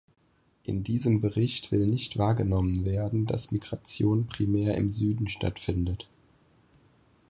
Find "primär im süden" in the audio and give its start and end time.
4.25-5.27